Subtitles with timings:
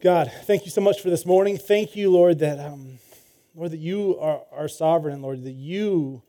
[0.00, 1.58] God, thank you so much for this morning.
[1.58, 3.00] Thank you, Lord, that um,
[3.52, 6.22] Lord that you are, are sovereign, and Lord that you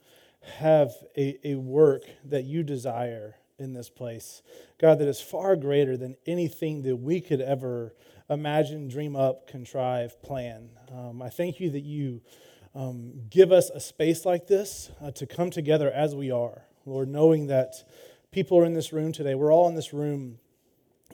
[0.58, 4.42] have a, a work that you desire in this place.
[4.82, 7.94] God, that is far greater than anything that we could ever
[8.28, 10.72] imagine, dream up, contrive, plan.
[10.92, 12.22] Um, I thank you that you
[12.74, 17.08] um, give us a space like this uh, to come together as we are, Lord,
[17.08, 17.76] knowing that
[18.32, 19.36] people are in this room today.
[19.36, 20.40] We're all in this room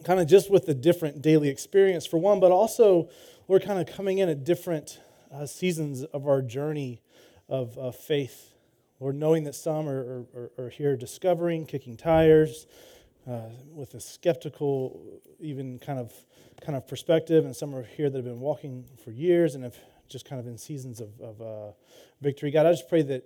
[0.03, 3.09] kind of just with the different daily experience for one, but also
[3.47, 4.99] we're kind of coming in at different
[5.33, 7.01] uh, seasons of our journey
[7.47, 8.53] of uh, faith.
[8.99, 12.65] Lord, knowing that some are, are, are here discovering, kicking tires,
[13.27, 15.01] uh, with a skeptical,
[15.39, 16.13] even kind of
[16.61, 19.75] kind of perspective, and some are here that have been walking for years and have
[20.07, 21.71] just kind of in seasons of, of uh,
[22.21, 22.51] victory.
[22.51, 23.23] God, I just pray that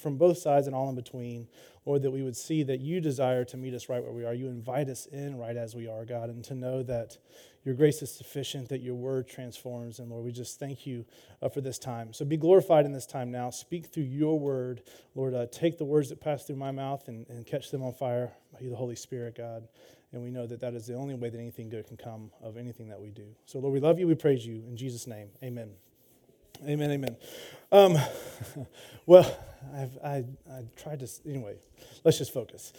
[0.00, 1.46] from both sides and all in between,
[1.84, 4.32] Lord, that we would see that you desire to meet us right where we are.
[4.32, 7.18] You invite us in right as we are, God, and to know that
[7.64, 9.98] your grace is sufficient, that your word transforms.
[9.98, 11.04] And Lord, we just thank you
[11.40, 12.12] uh, for this time.
[12.12, 13.50] So be glorified in this time now.
[13.50, 14.82] Speak through your word.
[15.14, 17.92] Lord, uh, take the words that pass through my mouth and, and catch them on
[17.94, 19.68] fire by the Holy Spirit, God.
[20.12, 22.56] And we know that that is the only way that anything good can come of
[22.56, 23.26] anything that we do.
[23.46, 24.06] So, Lord, we love you.
[24.06, 24.62] We praise you.
[24.66, 25.70] In Jesus' name, amen.
[26.66, 27.16] Amen, amen.
[27.72, 27.96] Um,
[29.06, 29.36] well,
[29.74, 31.56] I've, I, I tried to, anyway,
[32.04, 32.72] let's just focus.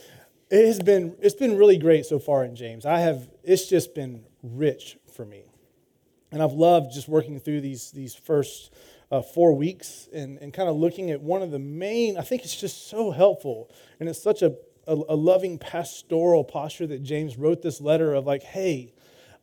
[0.49, 2.85] It has been, it's been really great so far in James.
[2.85, 5.43] I have, it's just been rich for me.
[6.31, 8.73] And I've loved just working through these, these first
[9.11, 12.43] uh, four weeks and, and kind of looking at one of the main, I think
[12.43, 13.69] it's just so helpful.
[13.99, 14.55] And it's such a,
[14.87, 18.92] a, a loving pastoral posture that James wrote this letter of like, hey,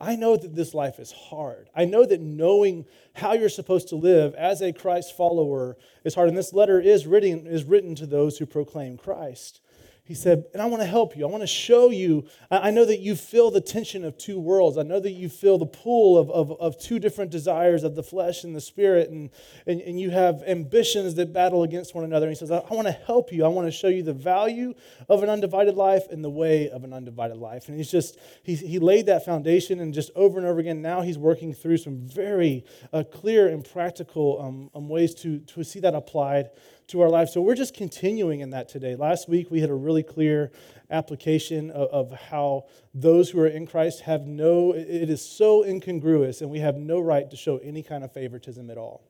[0.01, 1.69] I know that this life is hard.
[1.77, 6.29] I know that knowing how you're supposed to live as a Christ follower is hard.
[6.31, 9.61] And this letter is written, is written to those who proclaim Christ.
[10.05, 11.25] He said, and I want to help you.
[11.25, 12.27] I want to show you.
[12.51, 14.77] I know that you feel the tension of two worlds.
[14.77, 18.03] I know that you feel the pull of, of, of two different desires of the
[18.03, 19.31] flesh and the spirit, and,
[19.67, 22.27] and, and you have ambitions that battle against one another.
[22.27, 23.45] And he says, I, want to help you.
[23.45, 24.75] I want to show you the value
[25.09, 27.69] of an undivided life and the way of an undivided life.
[27.69, 31.03] And he's just, he, he laid that foundation, and just over and over again, now
[31.03, 35.81] he's working through some very uh, clear and practical um, um, ways to, to see
[35.81, 36.51] that applied
[36.91, 37.33] to our lives.
[37.33, 38.97] So we're just continuing in that today.
[38.97, 40.51] Last week we had a really clear
[40.91, 46.41] application of, of, how those who are in Christ have no, it is so incongruous,
[46.41, 49.05] and we have no right to show any kind of favoritism at all.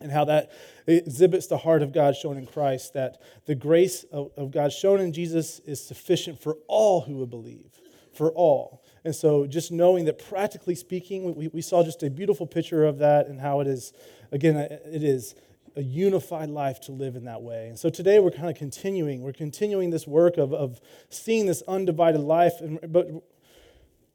[0.00, 0.50] And how that
[0.86, 5.00] exhibits the heart of God shown in Christ, that the grace of, of God shown
[5.00, 7.80] in Jesus is sufficient for all who would believe,
[8.12, 8.82] for all.
[9.04, 12.98] And so, just knowing that practically speaking, we, we saw just a beautiful picture of
[12.98, 13.92] that and how it is,
[14.32, 15.36] again, it is
[15.76, 17.68] a unified life to live in that way.
[17.68, 19.22] And so today we're kind of continuing.
[19.22, 22.60] We're continuing this work of, of seeing this undivided life.
[22.60, 23.10] And, but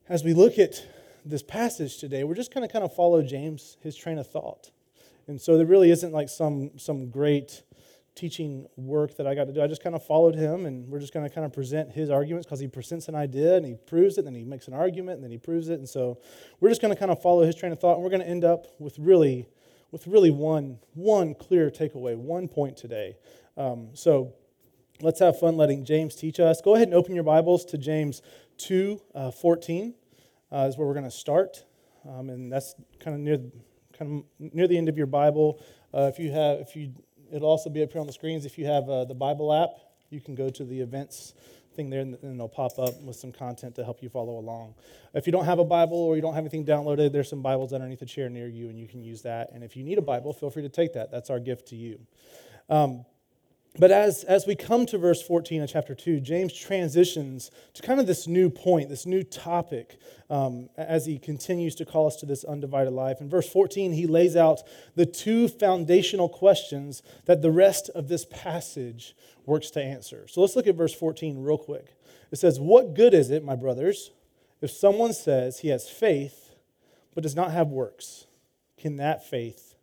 [0.07, 0.85] as we look at
[1.25, 4.71] this passage today, we're just going to kind of follow James, his train of thought.
[5.27, 7.63] And so there really isn't like some, some great
[8.15, 9.61] teaching work that I got to do.
[9.61, 12.09] I just kind of followed him, and we're just going to kind of present his
[12.09, 14.73] arguments because he presents an idea and he proves it, and then he makes an
[14.73, 15.79] argument, and then he proves it.
[15.79, 16.19] And so
[16.59, 18.27] we're just going to kind of follow his train of thought, and we're going to
[18.27, 19.45] end up with really
[19.91, 23.17] with really one, one clear takeaway, one point today.
[23.57, 24.33] Um, so
[25.01, 26.61] let's have fun letting James teach us.
[26.61, 28.21] Go ahead and open your Bibles to James
[28.57, 29.93] 2 uh, 14,
[30.51, 31.65] uh, is where we're going to start.
[32.07, 33.39] Um, and that's kind of near,
[33.97, 35.61] kind of near the end of your Bible.
[35.93, 36.93] Uh, if you have, if you,
[37.31, 38.45] it'll also be up here on the screens.
[38.45, 39.71] If you have uh, the Bible app,
[40.09, 41.33] you can go to the events
[41.79, 44.75] thing there, and it'll pop up with some content to help you follow along.
[45.13, 47.71] If you don't have a Bible or you don't have anything downloaded, there's some Bibles
[47.71, 49.51] underneath the chair near you, and you can use that.
[49.53, 51.09] And if you need a Bible, feel free to take that.
[51.09, 51.99] That's our gift to you.
[52.69, 53.05] Um,
[53.79, 58.01] but as, as we come to verse 14 of chapter 2, James transitions to kind
[58.01, 59.97] of this new point, this new topic,
[60.29, 63.21] um, as he continues to call us to this undivided life.
[63.21, 64.63] In verse 14, he lays out
[64.95, 70.27] the two foundational questions that the rest of this passage works to answer.
[70.27, 71.95] So let's look at verse 14 real quick.
[72.31, 74.11] It says, What good is it, my brothers,
[74.61, 76.53] if someone says he has faith
[77.15, 78.25] but does not have works?
[78.77, 79.75] Can that faith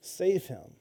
[0.00, 0.74] save him?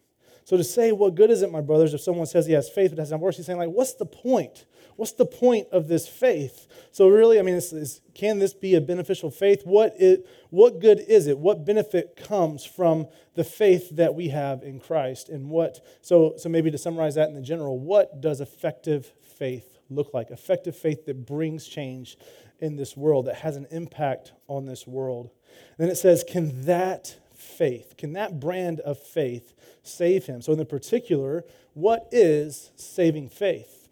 [0.52, 2.92] So to say, what good is it, my brothers, if someone says he has faith
[2.92, 4.66] but doesn't have works, he's saying, like, what's the point?
[4.98, 6.68] What's the point of this faith?
[6.92, 9.62] So really, I mean, it's, it's, can this be a beneficial faith?
[9.64, 11.38] What, it, what good is it?
[11.38, 15.30] What benefit comes from the faith that we have in Christ?
[15.30, 19.80] And what, so, so maybe to summarize that in the general, what does effective faith
[19.90, 20.32] look like?
[20.32, 22.18] Effective faith that brings change
[22.60, 25.30] in this world, that has an impact on this world.
[25.78, 27.16] And then it says, can that
[27.62, 29.54] faith, can that brand of faith
[29.84, 30.42] save him.
[30.42, 33.88] So, in the particular, what is saving faith?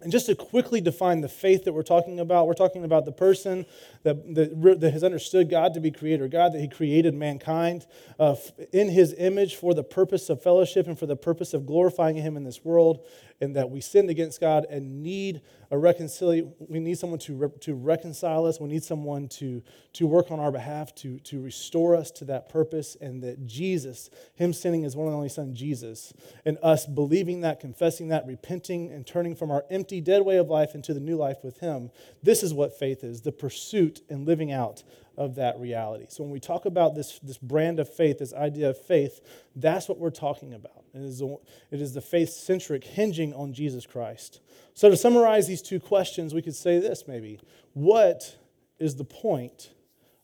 [0.00, 3.12] And just to quickly define the faith that we're talking about, we're talking about the
[3.12, 3.66] person
[4.04, 7.86] that, that, that has understood God to be creator God, that he created mankind
[8.18, 8.36] uh,
[8.72, 12.36] in his image for the purpose of fellowship and for the purpose of glorifying him
[12.36, 13.04] in this world,
[13.40, 15.40] and that we sinned against God and need
[15.70, 16.54] a reconciliation.
[16.60, 18.60] We need someone to, re- to reconcile us.
[18.60, 19.62] We need someone to,
[19.94, 24.10] to work on our behalf to, to restore us to that purpose, and that Jesus,
[24.34, 26.12] him sending his one and only son, Jesus,
[26.44, 30.48] and us believing that, confessing that, repenting, and turning from our empty, dead way of
[30.48, 31.90] life into the new life with him.
[32.22, 34.82] This is what faith is the pursuit and living out
[35.16, 36.06] of that reality.
[36.08, 39.20] So when we talk about this, this brand of faith, this idea of faith,
[39.54, 40.84] that's what we're talking about.
[40.92, 41.36] It is, a,
[41.70, 44.40] it is the faith centric, hinging on Jesus Christ.
[44.74, 47.40] So to summarize these two questions, we could say this maybe
[47.72, 48.36] What
[48.78, 49.72] is the point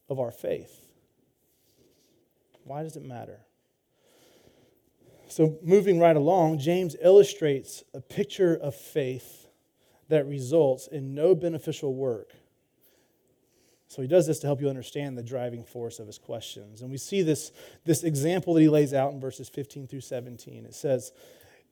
[0.09, 0.89] of our faith?
[2.65, 3.41] Why does it matter?
[5.29, 9.47] So, moving right along, James illustrates a picture of faith
[10.09, 12.33] that results in no beneficial work
[13.91, 16.81] so he does this to help you understand the driving force of his questions.
[16.81, 17.51] And we see this,
[17.85, 20.65] this example that he lays out in verses 15 through 17.
[20.65, 21.11] It says,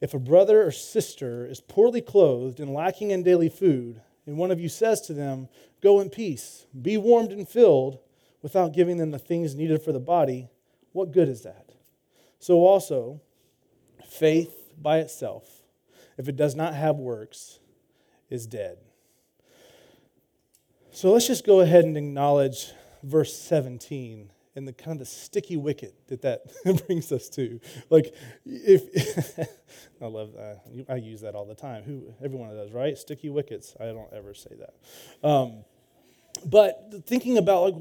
[0.00, 4.50] If a brother or sister is poorly clothed and lacking in daily food, and one
[4.50, 5.48] of you says to them,
[5.80, 8.00] Go in peace, be warmed and filled,
[8.42, 10.48] without giving them the things needed for the body,
[10.90, 11.70] what good is that?
[12.40, 13.20] So also,
[14.04, 15.62] faith by itself,
[16.16, 17.60] if it does not have works,
[18.28, 18.78] is dead.
[20.98, 22.72] So let's just go ahead and acknowledge
[23.04, 26.40] verse 17 and the kind of the sticky wicket that that
[26.88, 27.60] brings us to.
[27.88, 28.12] Like,
[28.44, 29.38] if
[30.02, 31.84] I love that, I use that all the time.
[31.84, 32.98] Who everyone does, right?
[32.98, 33.76] Sticky wickets.
[33.78, 35.28] I don't ever say that.
[35.28, 35.62] Um,
[36.44, 37.74] but thinking about like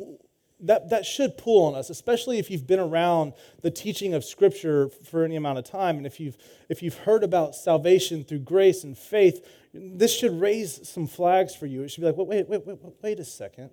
[0.59, 3.33] that, that should pull on us, especially if you've been around
[3.63, 6.37] the teaching of Scripture for any amount of time, and if you've
[6.69, 9.43] if you've heard about salvation through grace and faith,
[9.79, 11.83] this should raise some flags for you.
[11.83, 13.69] It should be like, wait, wait, wait, wait, a second.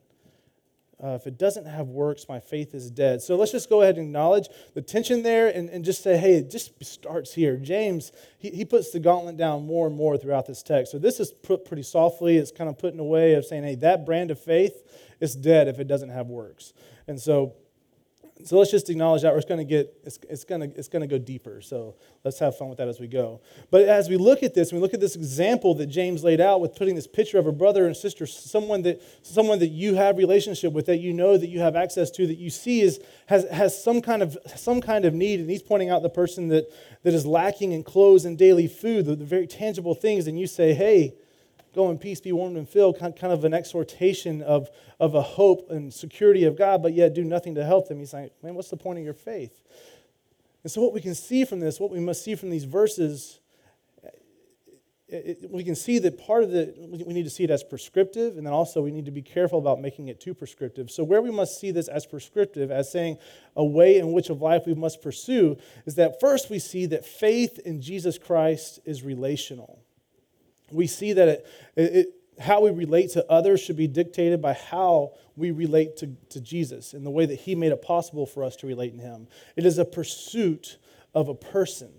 [1.02, 3.20] Uh, if it doesn't have works, my faith is dead.
[3.20, 6.34] So let's just go ahead and acknowledge the tension there and, and just say, hey,
[6.34, 7.56] it just starts here.
[7.56, 10.92] James, he, he puts the gauntlet down more and more throughout this text.
[10.92, 12.36] So this is put pretty softly.
[12.36, 14.82] It's kind of put in a way of saying, hey, that brand of faith
[15.20, 16.72] is dead if it doesn't have works.
[17.08, 17.54] And so
[18.44, 19.34] so let's just acknowledge that.
[19.34, 21.62] we're going to get it's, it's going to it's going to go deeper.
[21.62, 21.94] So
[22.24, 23.40] let's have fun with that as we go.
[23.70, 26.60] But as we look at this, we look at this example that James laid out
[26.60, 30.18] with putting this picture of a brother and sister, someone that someone that you have
[30.18, 33.48] relationship with, that you know that you have access to, that you see is has
[33.50, 36.70] has some kind of some kind of need, and he's pointing out the person that
[37.02, 40.46] that is lacking in clothes and daily food, the, the very tangible things, and you
[40.46, 41.14] say, hey
[41.74, 45.70] Go in peace, be warmed and filled, kind of an exhortation of, of a hope
[45.70, 47.98] and security of God, but yet do nothing to help them.
[47.98, 49.60] He's like, man, what's the point of your faith?
[50.62, 53.40] And so, what we can see from this, what we must see from these verses,
[55.08, 57.62] it, it, we can see that part of the, we need to see it as
[57.62, 60.90] prescriptive, and then also we need to be careful about making it too prescriptive.
[60.90, 63.18] So, where we must see this as prescriptive, as saying
[63.56, 67.04] a way in which of life we must pursue, is that first we see that
[67.04, 69.83] faith in Jesus Christ is relational
[70.70, 71.46] we see that it,
[71.76, 76.40] it, how we relate to others should be dictated by how we relate to, to
[76.40, 79.28] Jesus and the way that He made it possible for us to relate in Him.
[79.56, 80.78] It is a pursuit
[81.14, 81.92] of a person.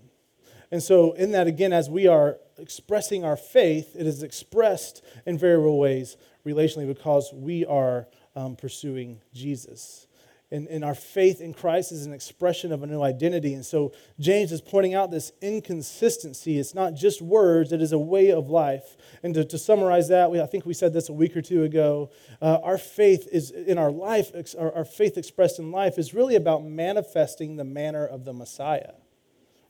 [0.70, 5.38] And so, in that, again, as we are expressing our faith, it is expressed in
[5.38, 10.05] very real ways relationally because we are um, pursuing Jesus
[10.50, 13.54] and, and our faith in Christ is an expression of a new identity.
[13.54, 16.58] And so James is pointing out this inconsistency.
[16.58, 18.96] It's not just words, it is a way of life.
[19.22, 21.64] And to, to summarize that, we, I think we said this a week or two
[21.64, 22.10] ago.
[22.40, 26.36] Uh, our faith is in our life, our, our faith expressed in life is really
[26.36, 28.92] about manifesting the manner of the Messiah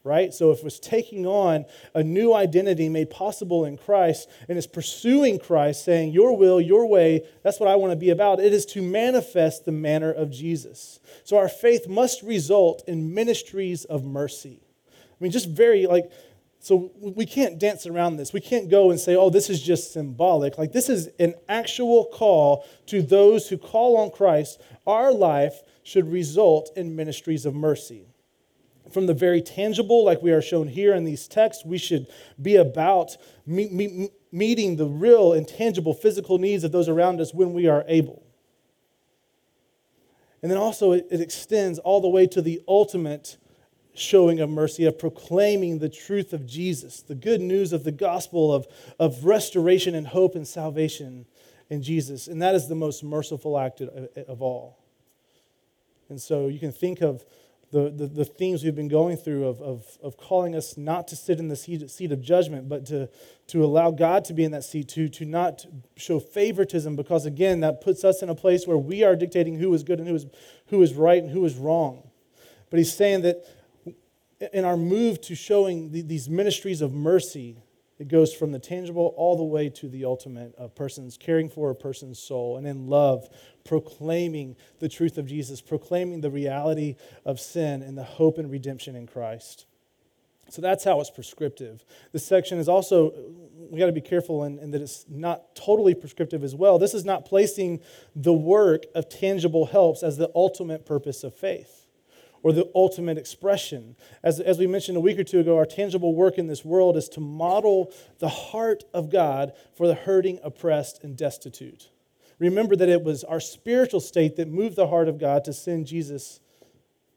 [0.06, 0.32] right?
[0.32, 5.38] So if it's taking on a new identity made possible in Christ and is pursuing
[5.38, 8.64] Christ, saying, Your will, your way, that's what I want to be about, it is
[8.66, 11.00] to manifest the manner of Jesus.
[11.25, 14.60] So our faith must result in ministries of mercy.
[14.88, 16.10] I mean, just very like,
[16.60, 18.32] so we can't dance around this.
[18.32, 20.56] We can't go and say, oh, this is just symbolic.
[20.56, 24.60] Like, this is an actual call to those who call on Christ.
[24.86, 28.06] Our life should result in ministries of mercy
[28.93, 32.07] from the very tangible, like we are shown here in these texts, we should
[32.40, 33.16] be about
[33.47, 37.66] me- me- meeting the real and tangible physical needs of those around us when we
[37.66, 38.23] are able.
[40.43, 43.37] And then also, it, it extends all the way to the ultimate
[43.95, 48.52] showing of mercy, of proclaiming the truth of Jesus, the good news of the gospel
[48.52, 48.66] of,
[48.99, 51.26] of restoration and hope and salvation
[51.71, 52.28] in Jesus.
[52.28, 54.78] And that is the most merciful act of, of all.
[56.09, 57.25] And so you can think of
[57.73, 61.16] the, the, the themes we've been going through of, of, of calling us not to
[61.16, 63.08] sit in the seat, of judgment, but to,
[63.49, 67.61] to allow God to be in that seat, to, to not show favoritism, because again,
[67.61, 70.14] that puts us in a place where we are dictating who is good and who
[70.14, 70.26] is,
[70.66, 72.08] who is right and who is wrong.
[72.70, 73.44] But he's saying that
[74.52, 77.56] in our move to showing the, these ministries of mercy,
[77.99, 81.71] it goes from the tangible all the way to the ultimate of persons caring for
[81.71, 83.29] a person's soul and in love,
[83.65, 88.95] proclaiming the truth of Jesus, proclaiming the reality of sin and the hope and redemption
[88.95, 89.67] in Christ.
[90.49, 91.85] So that's how it's prescriptive.
[92.12, 93.12] This section is also,
[93.71, 96.79] we got to be careful in, in, that it's not totally prescriptive as well.
[96.79, 97.81] This is not placing
[98.15, 101.86] the work of tangible helps as the ultimate purpose of faith
[102.47, 103.97] or the ultimate expression.
[104.23, 106.97] As, as we mentioned a week or two ago, our tangible work in this world
[106.97, 111.91] is to model the heart of God for the hurting, oppressed, and destitute.
[112.38, 115.88] Remember that it was our spiritual state that moved the heart of God to send
[115.88, 116.38] Jesus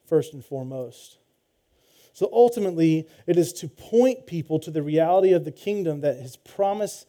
[0.08, 1.20] first and foremost.
[2.14, 6.38] So ultimately, it is to point people to the reality of the kingdom that his
[6.38, 7.06] promise,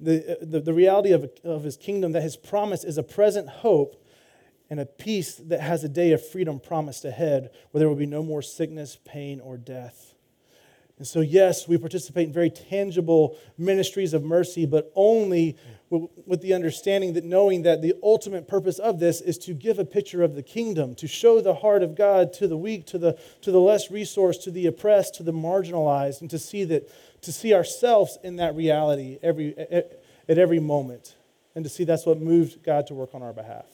[0.00, 4.02] the, the, the reality of, of his kingdom, that his promise is a present hope
[4.70, 8.06] and a peace that has a day of freedom promised ahead where there will be
[8.06, 10.14] no more sickness, pain, or death.
[10.98, 15.56] And so, yes, we participate in very tangible ministries of mercy, but only
[15.90, 19.84] with the understanding that knowing that the ultimate purpose of this is to give a
[19.84, 23.16] picture of the kingdom, to show the heart of God to the weak, to the,
[23.42, 26.90] to the less resourced, to the oppressed, to the marginalized, and to see that
[27.22, 31.16] to see ourselves in that reality every, at, at every moment,
[31.54, 33.66] and to see that's what moved God to work on our behalf.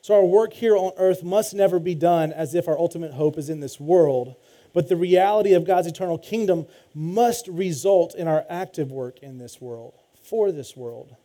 [0.00, 3.36] So, our work here on earth must never be done as if our ultimate hope
[3.36, 4.36] is in this world,
[4.72, 9.60] but the reality of God's eternal kingdom must result in our active work in this
[9.60, 11.16] world, for this world.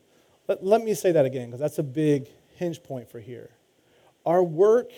[0.48, 3.52] But let me say that again, because that's a big hinge point for here.
[4.26, 4.92] Our work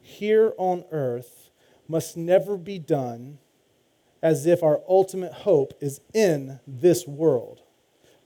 [0.00, 1.50] here on earth
[1.86, 3.38] must never be done
[4.22, 7.60] as if our ultimate hope is in this world.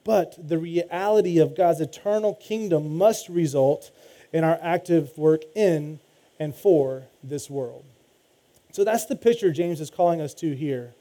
[0.05, 3.91] But the reality of God's eternal kingdom must result
[4.33, 6.01] in our active work in
[6.39, 7.85] and for this world.
[8.73, 10.95] So that's the picture James is calling us to here.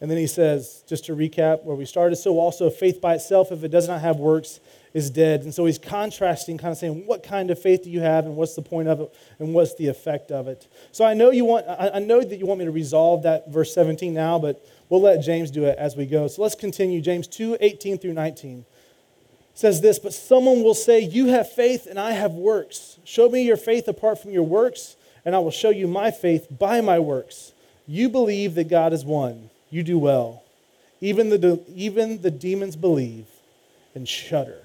[0.00, 3.50] And then he says, just to recap where we started, so also faith by itself,
[3.50, 4.60] if it does not have works,
[4.92, 5.42] is dead.
[5.42, 8.36] And so he's contrasting, kind of saying, what kind of faith do you have, and
[8.36, 10.68] what's the point of it, and what's the effect of it?
[10.92, 13.72] So I know you want, I know that you want me to resolve that verse
[13.74, 16.28] 17 now, but we'll let James do it as we go.
[16.28, 17.00] So let's continue.
[17.00, 18.66] James 2, 18 through 19
[19.56, 22.98] says this, but someone will say, You have faith and I have works.
[23.04, 26.46] Show me your faith apart from your works, and I will show you my faith
[26.50, 27.52] by my works.
[27.88, 29.48] You believe that God is one.
[29.70, 30.42] You do well.
[31.00, 33.26] Even the, even the demons believe
[33.94, 34.60] and shudder.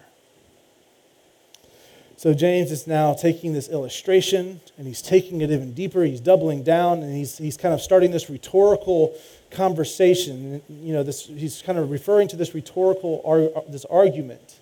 [2.17, 6.03] So James is now taking this illustration and he's taking it even deeper.
[6.03, 9.17] He's doubling down and he's, he's kind of starting this rhetorical
[9.49, 10.61] conversation.
[10.69, 14.60] You know, this, he's kind of referring to this rhetorical this argument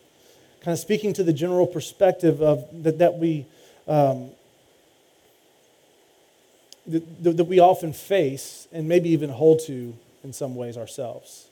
[0.62, 3.46] kind of speaking to the general perspective of that, that we
[3.88, 4.32] um,
[6.88, 11.48] that, that we often face and maybe even hold to in some ways ourselves.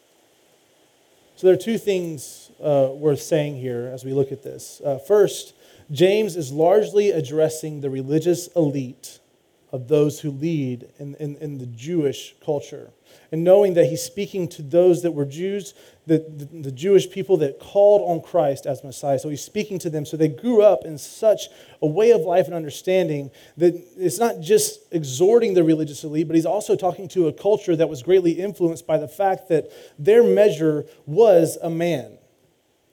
[1.36, 4.82] So there are two things uh, worth saying here as we look at this.
[4.84, 5.54] Uh, first,
[5.92, 9.20] James is largely addressing the religious elite
[9.72, 12.90] of those who lead in, in, in the Jewish culture.
[13.32, 15.74] And knowing that he's speaking to those that were Jews,
[16.08, 19.20] the, the, the, Jewish people that called on Christ as Messiah.
[19.20, 20.06] So he's speaking to them.
[20.06, 21.50] So they grew up in such
[21.82, 26.36] a way of life and understanding that it's not just exhorting the religious elite, but
[26.36, 30.24] he's also talking to a culture that was greatly influenced by the fact that their
[30.24, 32.18] measure was a man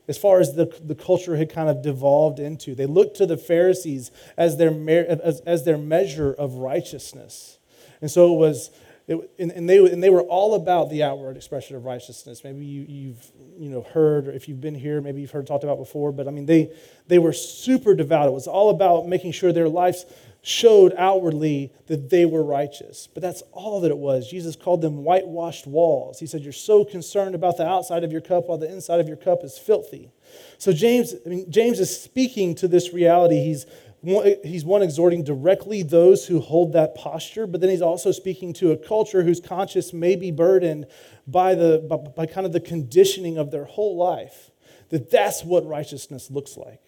[0.07, 2.75] as far as the, the culture had kind of devolved into.
[2.75, 4.69] They looked to the Pharisees as their,
[5.09, 7.57] as, as their measure of righteousness.
[8.01, 8.69] And so it was,
[9.07, 12.43] it, and, and, they, and they were all about the outward expression of righteousness.
[12.43, 15.63] Maybe you, you've you know, heard, or if you've been here, maybe you've heard talked
[15.63, 16.71] about before, but I mean, they,
[17.07, 18.27] they were super devout.
[18.27, 20.05] It was all about making sure their lives
[20.41, 23.07] showed outwardly that they were righteous.
[23.11, 24.29] But that's all that it was.
[24.29, 26.19] Jesus called them whitewashed walls.
[26.19, 29.07] He said, You're so concerned about the outside of your cup while the inside of
[29.07, 30.11] your cup is filthy.
[30.59, 33.43] So James, I mean, James is speaking to this reality.
[33.43, 33.65] He's
[34.43, 38.71] he's one exhorting directly those who hold that posture, but then he's also speaking to
[38.71, 40.85] a culture whose conscience may be burdened
[41.27, 44.51] by the by, by kind of the conditioning of their whole life.
[44.89, 46.84] That that's what righteousness looks like.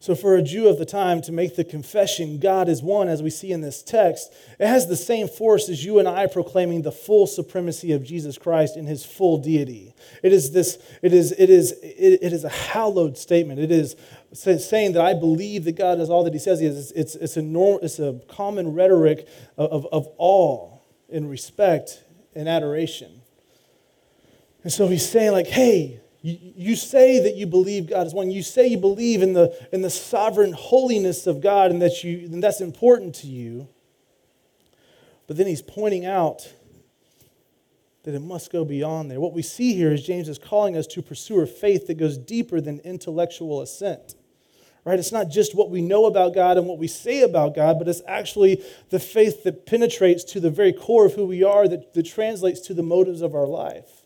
[0.00, 3.20] So, for a Jew of the time to make the confession, God is one, as
[3.20, 6.82] we see in this text, it has the same force as you and I proclaiming
[6.82, 9.94] the full supremacy of Jesus Christ in his full deity.
[10.22, 13.58] It is, this, it is, it is, it, is a hallowed statement.
[13.58, 13.96] It is
[14.32, 16.92] saying that I believe that God is all that he says he is.
[16.92, 19.26] It's, it's, a, norm, it's a common rhetoric
[19.56, 20.78] of, of, of awe
[21.12, 22.04] and respect
[22.36, 23.22] and adoration.
[24.62, 28.30] And so he's saying, like, hey, you, you say that you believe God is one.
[28.30, 32.26] You say you believe in the, in the sovereign holiness of God and that you,
[32.26, 33.68] and that's important to you.
[35.26, 36.52] But then he's pointing out
[38.04, 39.20] that it must go beyond there.
[39.20, 42.16] What we see here is James is calling us to pursue a faith that goes
[42.16, 44.14] deeper than intellectual assent.
[44.84, 44.98] Right?
[44.98, 47.86] It's not just what we know about God and what we say about God, but
[47.86, 51.92] it's actually the faith that penetrates to the very core of who we are, that,
[51.92, 53.97] that translates to the motives of our life.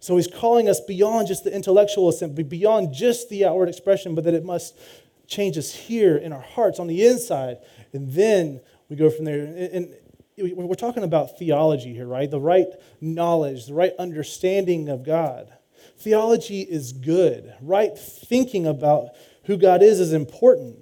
[0.00, 4.24] So he's calling us beyond just the intellectual assent, beyond just the outward expression, but
[4.24, 4.78] that it must
[5.26, 7.58] change us here in our hearts, on the inside.
[7.92, 9.44] And then we go from there.
[9.72, 9.94] And
[10.36, 12.30] we're talking about theology here, right?
[12.30, 12.68] The right
[13.00, 15.52] knowledge, the right understanding of God.
[15.98, 17.54] Theology is good.
[17.60, 19.10] Right thinking about
[19.44, 20.78] who God is is important,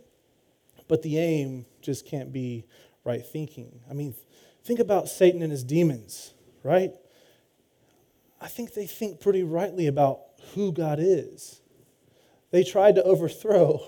[0.88, 2.66] but the aim just can't be
[3.04, 3.80] right thinking.
[3.90, 4.14] I mean,
[4.64, 6.92] think about Satan and his demons, right?
[8.40, 10.20] I think they think pretty rightly about
[10.54, 11.60] who God is.
[12.50, 13.80] They tried to overthrow,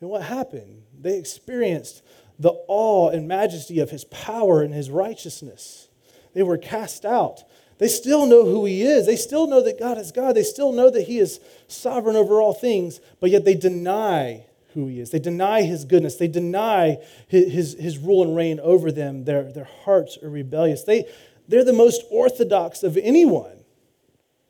[0.00, 0.82] and what happened?
[0.98, 2.02] They experienced
[2.38, 5.88] the awe and majesty of his power and his righteousness.
[6.34, 7.44] They were cast out.
[7.78, 9.06] They still know who he is.
[9.06, 10.34] They still know that God is God.
[10.34, 14.86] They still know that he is sovereign over all things, but yet they deny who
[14.86, 15.10] he is.
[15.10, 16.16] They deny his goodness.
[16.16, 19.24] They deny his, his, his rule and reign over them.
[19.24, 20.84] Their, their hearts are rebellious.
[20.84, 21.04] They,
[21.48, 23.63] they're the most orthodox of anyone.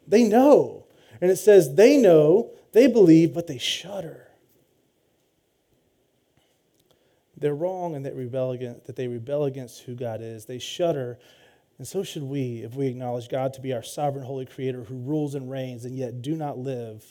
[0.07, 0.87] They know.
[1.21, 4.29] And it says they know, they believe, but they shudder.
[7.37, 10.47] They're wrong and they rebel against, that they rebel against who God is.
[10.47, 11.19] They shudder,
[11.79, 14.97] and so should we if we acknowledge God to be our sovereign, holy creator who
[14.97, 17.05] rules and reigns and yet do not live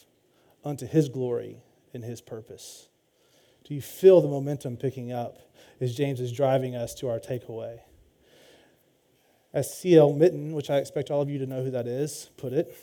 [0.63, 1.57] unto his glory
[1.93, 2.87] and his purpose.
[3.63, 5.39] Do you feel the momentum picking up
[5.79, 7.79] as James is driving us to our takeaway?
[9.53, 10.13] As C.L.
[10.13, 12.75] Mitton, which I expect all of you to know who that is, put it,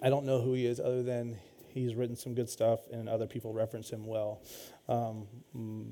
[0.00, 1.36] I don't know who he is other than
[1.68, 4.40] he's written some good stuff and other people reference him well.
[4.88, 5.84] Um, mm,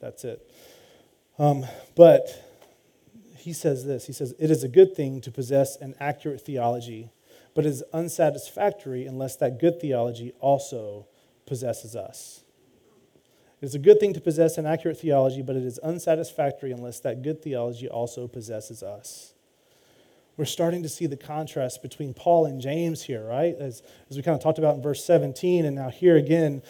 [0.00, 0.50] that's it.
[1.38, 1.64] Um,
[1.96, 2.28] but
[3.38, 7.10] he says this He says, It is a good thing to possess an accurate theology,
[7.54, 11.06] but it is unsatisfactory unless that good theology also
[11.46, 12.43] possesses us.
[13.64, 17.00] It is a good thing to possess an accurate theology, but it is unsatisfactory unless
[17.00, 19.32] that good theology also possesses us.
[20.36, 23.56] We're starting to see the contrast between Paul and James here, right?
[23.56, 26.60] As, as we kind of talked about in verse 17, and now here again.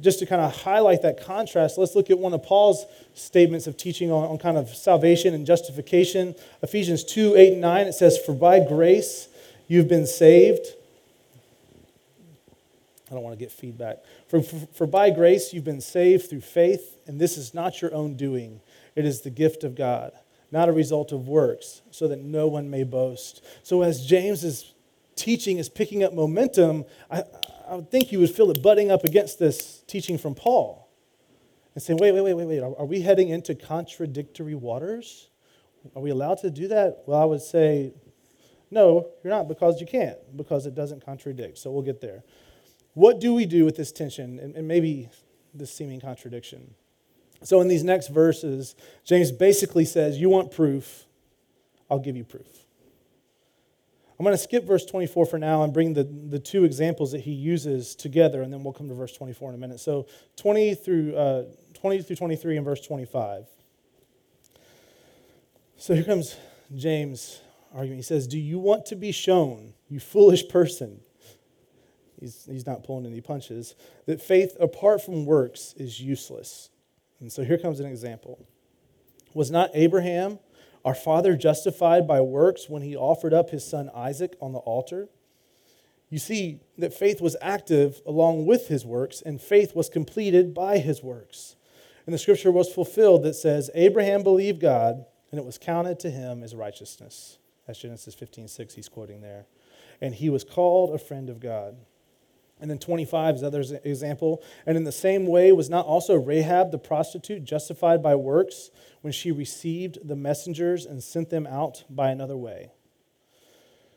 [0.00, 3.76] Just to kind of highlight that contrast, let's look at one of Paul's statements of
[3.76, 6.34] teaching on, on kind of salvation and justification.
[6.62, 9.28] Ephesians 2 8 and 9, it says, For by grace
[9.66, 10.68] you've been saved
[13.10, 13.98] I don't want to get feedback.
[14.28, 17.94] For, for, for, by grace you've been saved through faith, and this is not your
[17.94, 18.60] own doing.
[18.94, 20.12] It is the gift of God,
[20.50, 23.44] not a result of works, so that no one may boast.
[23.62, 24.74] So as James's
[25.16, 27.22] teaching is picking up momentum, I,
[27.68, 30.88] I would think you would feel it butting up against this teaching from Paul.
[31.74, 35.28] And saying, wait, wait, wait, wait, wait, are, are we heading into contradictory waters?
[35.94, 37.04] Are we allowed to do that?
[37.06, 37.92] Well, I would say,
[38.70, 41.56] no, you're not because you can't, because it doesn't contradict.
[41.58, 42.24] So we'll get there.
[42.94, 45.08] What do we do with this tension and, and maybe
[45.54, 46.74] this seeming contradiction?
[47.42, 48.74] So, in these next verses,
[49.04, 51.04] James basically says, You want proof?
[51.90, 52.46] I'll give you proof.
[54.18, 57.20] I'm going to skip verse 24 for now and bring the, the two examples that
[57.20, 59.78] he uses together, and then we'll come to verse 24 in a minute.
[59.78, 63.46] So, 20 through, uh, 20 through 23 and verse 25.
[65.76, 66.36] So, here comes
[66.74, 67.40] James'
[67.72, 67.98] argument.
[67.98, 71.00] He says, Do you want to be shown, you foolish person?
[72.20, 73.74] He's, he's not pulling any punches,
[74.06, 76.70] that faith apart from works is useless.
[77.20, 78.46] And so here comes an example.
[79.34, 80.38] Was not Abraham,
[80.84, 85.08] our father, justified by works when he offered up his son Isaac on the altar?
[86.10, 90.78] You see that faith was active along with his works, and faith was completed by
[90.78, 91.56] his works.
[92.06, 96.10] And the scripture was fulfilled that says, Abraham believed God, and it was counted to
[96.10, 97.36] him as righteousness.
[97.66, 99.44] That's Genesis 15 6, he's quoting there.
[100.00, 101.76] And he was called a friend of God.
[102.60, 104.42] And then 25 is another example.
[104.66, 109.12] And in the same way, was not also Rahab the prostitute justified by works when
[109.12, 112.70] she received the messengers and sent them out by another way?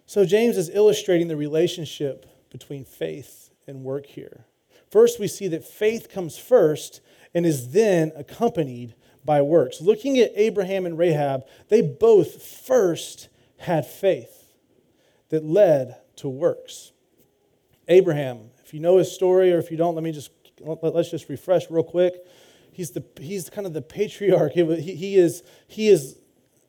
[0.05, 4.45] So James is illustrating the relationship between faith and work here.
[4.89, 7.01] First, we see that faith comes first
[7.33, 8.93] and is then accompanied
[9.23, 9.81] by works.
[9.81, 14.53] Looking at Abraham and Rahab, they both first had faith
[15.29, 16.91] that led to works.
[17.87, 20.31] Abraham, if you know his story or if you don't, let me just
[20.61, 22.25] let's just refresh real quick.
[22.71, 24.53] He's the he's kind of the patriarch.
[24.53, 24.63] He,
[24.95, 26.17] he is he is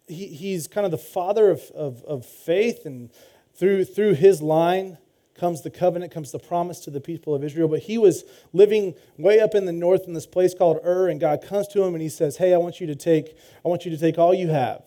[0.09, 3.09] he, he's kind of the father of, of, of faith, and
[3.55, 4.99] through through his line,
[5.37, 7.69] comes the covenant, comes the promise to the people of Israel.
[7.69, 11.21] But he was living way up in the north in this place called Ur, and
[11.21, 13.85] God comes to him and he says, Hey, I want you to take, I want
[13.85, 14.83] you to take all you have,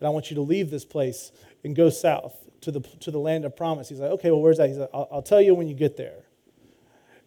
[0.00, 1.30] and I want you to leave this place
[1.62, 3.90] and go south to the, to the land of promise.
[3.90, 4.70] He's like, Okay, well, where's that?
[4.70, 6.23] He's like, I'll, I'll tell you when you get there.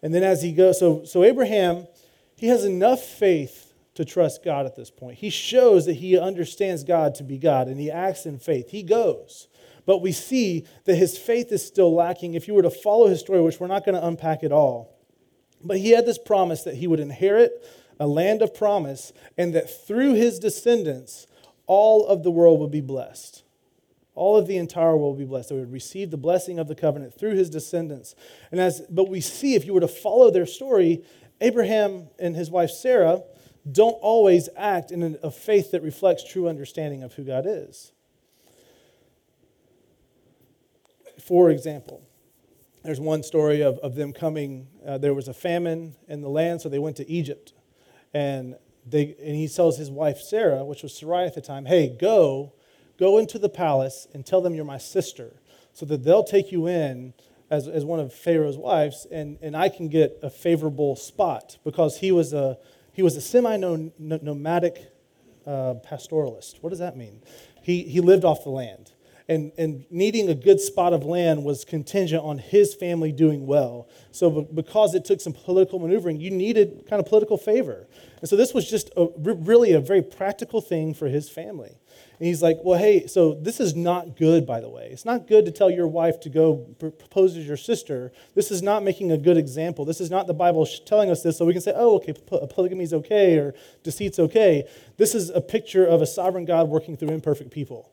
[0.01, 1.87] And then as he goes, so, so Abraham,
[2.35, 5.17] he has enough faith to trust God at this point.
[5.17, 8.69] He shows that he understands God to be God and he acts in faith.
[8.69, 9.47] He goes.
[9.87, 12.33] But we see that his faith is still lacking.
[12.35, 14.93] If you were to follow his story, which we're not going to unpack at all,
[15.63, 17.65] but he had this promise that he would inherit
[17.99, 21.25] a land of promise and that through his descendants,
[21.65, 23.43] all of the world would be blessed.
[24.17, 25.49] All of the entire world will be blessed.
[25.49, 28.15] They would receive the blessing of the covenant through his descendants.
[28.51, 31.03] And as, but we see, if you were to follow their story,
[31.39, 33.21] Abraham and his wife Sarah
[33.71, 37.91] don't always act in a faith that reflects true understanding of who God is.
[41.19, 42.01] For example,
[42.83, 46.61] there's one story of, of them coming, uh, there was a famine in the land,
[46.61, 47.53] so they went to Egypt.
[48.13, 51.89] And, they, and he tells his wife Sarah, which was Sarai at the time, hey,
[51.89, 52.53] go,
[52.97, 55.41] go into the palace and tell them you're my sister,
[55.73, 57.13] so that they'll take you in
[57.49, 61.99] as, as one of Pharaoh's wives, and, and I can get a favorable spot because
[61.99, 62.57] he was a,
[62.91, 64.91] he was a semi nomadic
[65.45, 66.61] uh, pastoralist.
[66.61, 67.21] What does that mean?
[67.61, 68.91] He, he lived off the land
[69.29, 73.89] and, and needing a good spot of land was contingent on his family doing well.
[74.11, 77.87] So, because it took some political maneuvering, you needed kind of political favor.
[78.21, 81.77] And so, this was just a, really a very practical thing for his family.
[82.19, 84.89] And he's like, Well, hey, so this is not good, by the way.
[84.91, 88.11] It's not good to tell your wife to go propose to your sister.
[88.35, 89.85] This is not making a good example.
[89.85, 92.13] This is not the Bible telling us this so we can say, Oh, okay,
[92.49, 93.53] polygamy is okay or
[93.83, 94.67] deceit's okay.
[94.97, 97.91] This is a picture of a sovereign God working through imperfect people.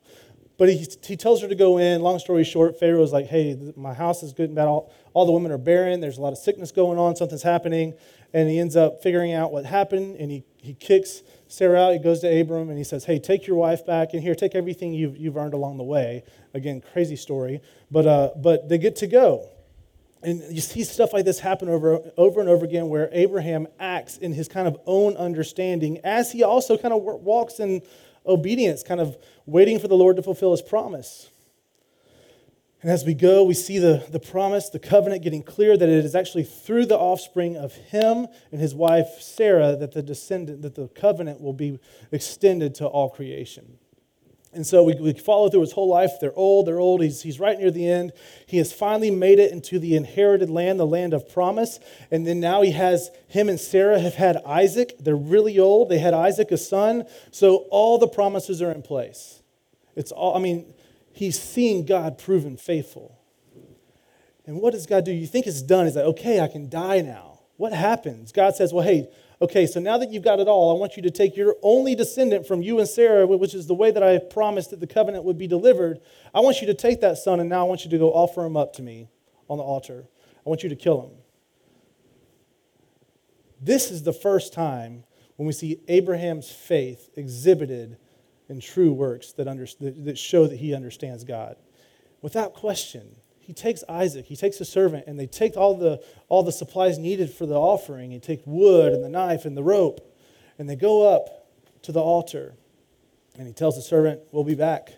[0.57, 2.01] But he, he tells her to go in.
[2.01, 4.69] Long story short, Pharaoh's like, hey, my house is good and bad.
[4.69, 6.01] All, all the women are barren.
[6.01, 7.17] There's a lot of sickness going on.
[7.17, 7.95] Something's happening.
[8.35, 10.17] And he ends up figuring out what happened.
[10.17, 11.93] And he, he kicks Sarah out.
[11.93, 14.13] He goes to Abram and he says, hey, take your wife back.
[14.13, 16.25] And here, take everything you've, you've earned along the way.
[16.53, 17.63] Again, crazy story.
[17.91, 19.49] But, uh, but they get to go.
[20.23, 24.17] And you see stuff like this happen over, over and over again where Abraham acts
[24.17, 27.83] in his kind of own understanding as he also kind of walks in
[28.27, 29.17] obedience, kind of
[29.47, 31.31] waiting for the Lord to fulfill his promise.
[32.85, 36.05] And as we go, we see the, the promise, the covenant getting clear that it
[36.05, 40.75] is actually through the offspring of him and his wife Sarah that the descendant, that
[40.75, 41.79] the covenant will be
[42.13, 43.79] extended to all creation.
[44.53, 46.11] And so we, we follow through his whole life.
[46.21, 47.03] They're old, they're old.
[47.03, 48.13] He's, he's right near the end.
[48.45, 51.81] He has finally made it into the inherited land, the land of promise.
[52.11, 54.97] And then now he has, him and Sarah have had Isaac.
[55.01, 55.89] They're really old.
[55.89, 57.07] They had Isaac, a son.
[57.31, 59.41] So all the promises are in place.
[59.97, 60.75] It's all, I mean,
[61.15, 63.19] he's seeing God proven faithful.
[64.47, 65.13] And what does God do?
[65.13, 65.87] You think it's done.
[65.87, 67.41] He's like, okay, I can die now.
[67.57, 68.33] What happens?
[68.33, 69.09] God says, well, hey,
[69.41, 71.95] okay, so now that you've got it all, I want you to take your only
[71.95, 75.25] descendant from you and Sarah, which is the way that I promised that the covenant
[75.25, 76.01] would be delivered.
[76.35, 78.45] I want you to take that son, and now I want you to go offer
[78.45, 79.09] him up to me
[79.49, 80.05] on the altar.
[80.45, 81.11] I want you to kill him.
[83.61, 85.05] This is the first time
[85.37, 87.97] when we see Abraham's faith exhibited
[88.49, 91.57] in true works that, under, that show that he understands God.
[92.23, 96.43] Without question, he takes Isaac, he takes a servant, and they take all the, all
[96.43, 98.11] the supplies needed for the offering.
[98.11, 100.01] He takes wood and the knife and the rope,
[100.59, 101.49] and they go up
[101.83, 102.55] to the altar.
[103.37, 104.95] And he tells the servant, We'll be back,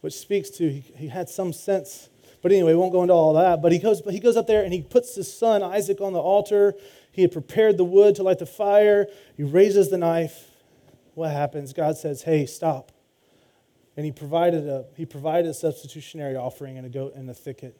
[0.00, 2.08] which speaks to he, he had some sense.
[2.40, 3.60] But anyway, we won't go into all that.
[3.60, 6.12] But he goes, but he goes up there and he puts his son Isaac on
[6.12, 6.74] the altar.
[7.12, 9.06] He had prepared the wood to light the fire.
[9.36, 10.48] He raises the knife.
[11.14, 11.72] What happens?
[11.72, 12.92] God says, Hey, stop.
[13.96, 17.76] And he provided a, he provided a substitutionary offering and a goat in a thicket.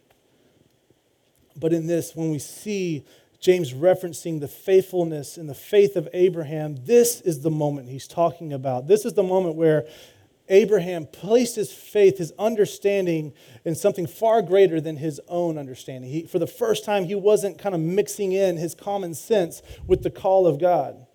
[1.57, 3.05] But in this, when we see
[3.41, 8.53] James referencing the faithfulness and the faith of Abraham, this is the moment he's talking
[8.53, 8.87] about.
[8.87, 9.87] This is the moment where
[10.49, 13.33] Abraham placed his faith, his understanding,
[13.65, 16.11] in something far greater than his own understanding.
[16.11, 20.03] He, for the first time, he wasn't kind of mixing in his common sense with
[20.03, 21.07] the call of God.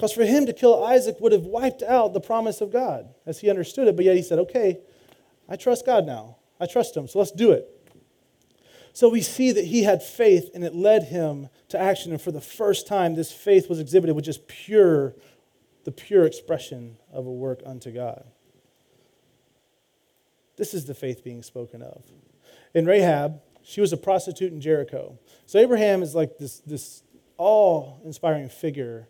[0.00, 3.40] Because for him to kill Isaac would have wiped out the promise of God as
[3.40, 4.78] he understood it, but yet he said, okay,
[5.46, 6.36] I trust God now.
[6.58, 7.68] I trust him, so let's do it.
[8.94, 12.12] So we see that he had faith and it led him to action.
[12.12, 15.14] And for the first time, this faith was exhibited, which is pure,
[15.84, 18.24] the pure expression of a work unto God.
[20.56, 22.04] This is the faith being spoken of.
[22.72, 25.18] In Rahab, she was a prostitute in Jericho.
[25.44, 27.02] So Abraham is like this, this
[27.36, 29.06] awe inspiring figure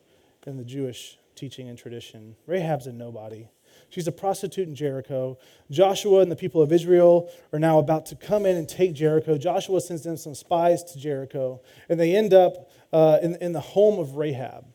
[0.46, 2.36] in the Jewish teaching and tradition.
[2.46, 3.48] Rahab's a nobody.
[3.88, 5.38] She's a prostitute in Jericho.
[5.70, 9.36] Joshua and the people of Israel are now about to come in and take Jericho.
[9.36, 13.60] Joshua sends them some spies to Jericho, and they end up uh, in, in the
[13.60, 14.66] home of Rahab.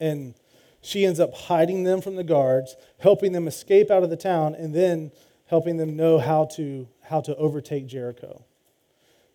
[0.00, 0.34] And
[0.80, 4.54] she ends up hiding them from the guards, helping them escape out of the town,
[4.54, 5.12] and then
[5.46, 8.44] helping them know how to, how to overtake Jericho.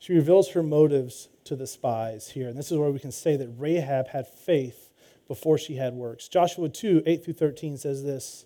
[0.04, 2.50] She reveals her motives to the spies here.
[2.50, 4.90] And this is where we can say that Rahab had faith
[5.30, 6.28] before she had works.
[6.28, 8.44] Joshua 2 8 through 13 says this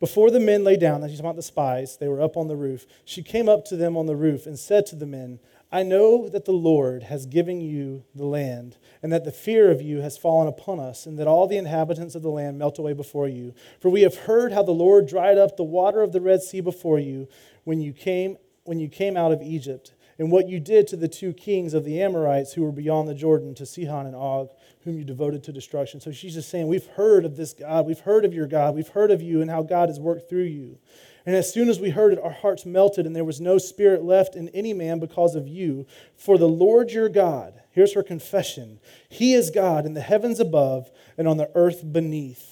[0.00, 2.56] Before the men lay down, that she's about the spies, they were up on the
[2.56, 2.86] roof.
[3.04, 5.38] She came up to them on the roof and said to the men,
[5.70, 9.80] I know that the Lord has given you the land, and that the fear of
[9.80, 12.94] you has fallen upon us, and that all the inhabitants of the land melt away
[12.94, 13.54] before you.
[13.78, 16.60] For we have heard how the Lord dried up the water of the Red Sea
[16.60, 17.28] before you
[17.62, 21.08] when you came, when you came out of Egypt, and what you did to the
[21.08, 24.50] two kings of the Amorites who were beyond the Jordan, to Sihon and Og,
[24.84, 25.98] whom you devoted to destruction.
[25.98, 28.88] So she's just saying, We've heard of this God, we've heard of your God, we've
[28.88, 30.76] heard of you and how God has worked through you.
[31.24, 34.02] And as soon as we heard it, our hearts melted, and there was no spirit
[34.02, 35.86] left in any man because of you.
[36.16, 38.78] For the Lord your God, here's her confession
[39.08, 42.49] He is God in the heavens above and on the earth beneath.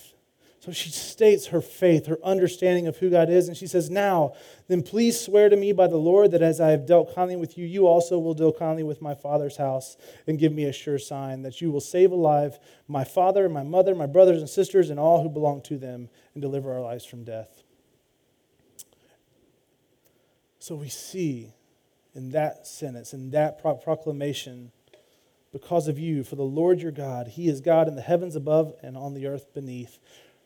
[0.69, 4.35] So she states her faith, her understanding of who God is, and she says, Now,
[4.67, 7.57] then please swear to me by the Lord that as I have dealt kindly with
[7.57, 10.99] you, you also will deal kindly with my father's house, and give me a sure
[10.99, 15.01] sign that you will save alive my father, my mother, my brothers and sisters, and
[15.01, 17.63] all who belong to them, and deliver our lives from death.
[20.59, 21.55] So we see
[22.15, 24.73] in that sentence, in that proclamation,
[25.51, 28.75] because of you, for the Lord your God, He is God in the heavens above
[28.83, 29.99] and on the earth beneath.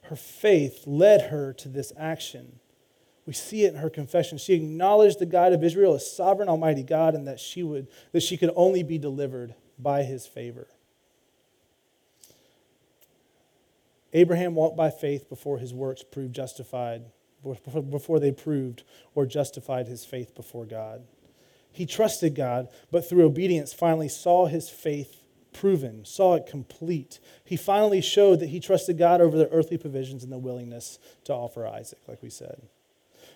[0.04, 2.58] Her faith led her to this action.
[3.24, 4.38] We see it in her confession.
[4.38, 8.22] She acknowledged the God of Israel as sovereign, almighty God, and that she would that
[8.22, 10.66] she could only be delivered by his favor.
[14.12, 17.04] Abraham walked by faith before his works proved justified
[17.90, 18.82] before they proved
[19.14, 21.02] or justified his faith before God.
[21.72, 25.21] He trusted God, but through obedience finally saw his faith
[25.52, 27.20] proven, saw it complete.
[27.44, 31.32] He finally showed that he trusted God over the earthly provisions and the willingness to
[31.32, 32.62] offer Isaac, like we said.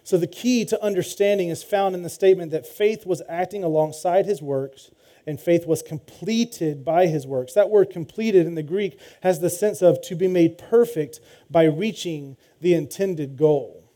[0.04, 4.26] So the key to understanding is found in the statement that faith was acting alongside
[4.26, 4.90] his works
[5.26, 7.54] and faith was completed by his works.
[7.54, 11.18] That word completed in the Greek has the sense of to be made perfect
[11.50, 13.86] by reaching the intended goal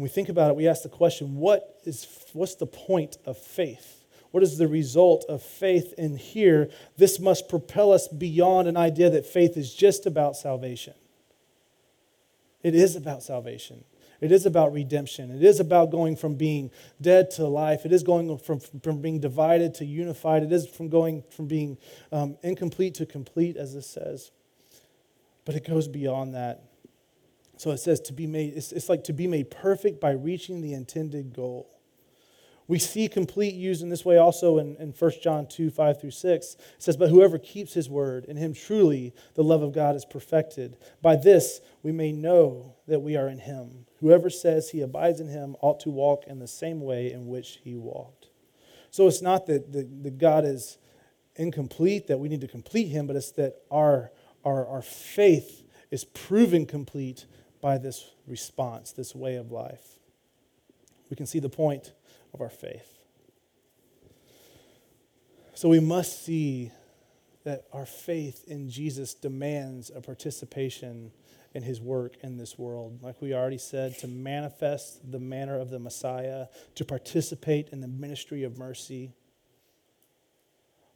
[0.00, 3.36] when we think about it, we ask the question what is, what's the point of
[3.36, 3.99] faith?
[4.30, 6.70] What is the result of faith in here?
[6.96, 10.94] This must propel us beyond an idea that faith is just about salvation.
[12.62, 13.84] It is about salvation.
[14.20, 15.30] It is about redemption.
[15.30, 17.86] It is about going from being dead to life.
[17.86, 20.42] It is going from, from being divided to unified.
[20.42, 21.78] It is from going from being
[22.12, 24.30] um, incomplete to complete, as this says.
[25.46, 26.62] But it goes beyond that.
[27.56, 30.60] So it says to be made, it's, it's like to be made perfect by reaching
[30.60, 31.69] the intended goal.
[32.70, 36.12] We see complete used in this way also in, in 1 John 2 5 through
[36.12, 36.54] 6.
[36.54, 40.04] It says, But whoever keeps his word, in him truly the love of God is
[40.04, 40.76] perfected.
[41.02, 43.86] By this we may know that we are in him.
[43.98, 47.58] Whoever says he abides in him ought to walk in the same way in which
[47.64, 48.28] he walked.
[48.92, 50.78] So it's not that, that, that God is
[51.34, 54.12] incomplete, that we need to complete him, but it's that our,
[54.44, 57.26] our, our faith is proven complete
[57.60, 59.98] by this response, this way of life.
[61.10, 61.94] We can see the point
[62.32, 62.98] of our faith.
[65.54, 66.70] So we must see
[67.44, 71.12] that our faith in Jesus demands a participation
[71.52, 73.02] in his work in this world.
[73.02, 77.88] Like we already said, to manifest the manner of the Messiah, to participate in the
[77.88, 79.12] ministry of mercy.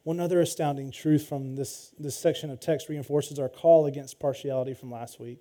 [0.04, 4.74] One other astounding truth from this, this section of text reinforces our call against partiality
[4.74, 5.40] from last week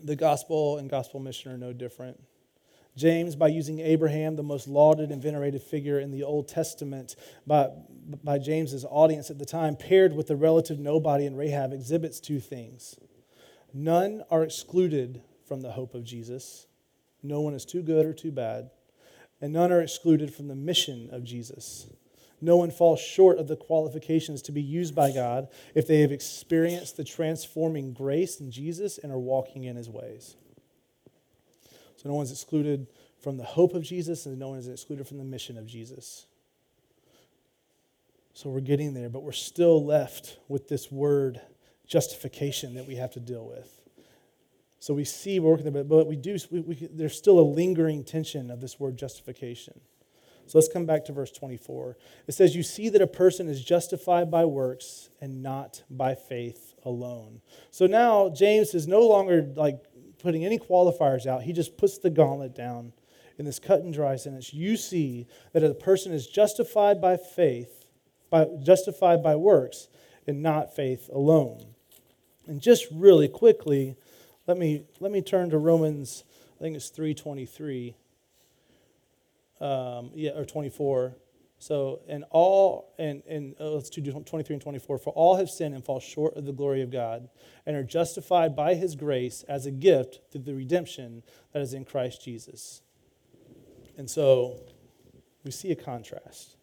[0.00, 2.20] the gospel and gospel mission are no different.
[2.98, 7.14] James, by using Abraham, the most lauded and venerated figure in the Old Testament,
[7.46, 7.68] by,
[8.24, 12.40] by James's audience at the time, paired with the relative nobody in Rahab, exhibits two
[12.40, 12.96] things.
[13.72, 16.66] None are excluded from the hope of Jesus.
[17.22, 18.70] No one is too good or too bad.
[19.40, 21.86] And none are excluded from the mission of Jesus.
[22.40, 26.10] No one falls short of the qualifications to be used by God if they have
[26.10, 30.34] experienced the transforming grace in Jesus and are walking in his ways.
[31.98, 32.86] So no one's excluded
[33.20, 36.26] from the hope of Jesus, and no one is excluded from the mission of Jesus.
[38.34, 41.40] So we're getting there, but we're still left with this word
[41.88, 43.80] justification that we have to deal with.
[44.78, 48.04] So we see we're working there, but we do, we, we, there's still a lingering
[48.04, 49.80] tension of this word justification.
[50.48, 51.96] So let's come back to verse 24.
[52.26, 56.74] It says, You see that a person is justified by works and not by faith
[56.84, 57.42] alone.
[57.70, 59.82] So now James is no longer like
[60.22, 61.42] putting any qualifiers out.
[61.42, 62.92] He just puts the gauntlet down
[63.38, 64.52] in this cut and dry sentence.
[64.52, 67.86] You see that a person is justified by faith,
[68.30, 69.88] by, justified by works,
[70.26, 71.64] and not faith alone.
[72.46, 73.96] And just really quickly,
[74.46, 76.24] let me, let me turn to Romans,
[76.58, 77.94] I think it's 323,
[79.60, 81.14] um, yeah, or 24.
[81.60, 84.98] So, and all, and, and uh, let's do 23 and 24.
[84.98, 87.28] For all have sinned and fall short of the glory of God,
[87.66, 91.84] and are justified by his grace as a gift through the redemption that is in
[91.84, 92.82] Christ Jesus.
[93.96, 94.60] And so,
[95.42, 96.56] we see a contrast.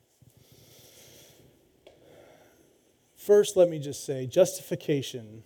[3.18, 5.44] First, let me just say justification